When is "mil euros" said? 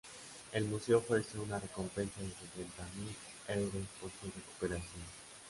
2.95-3.85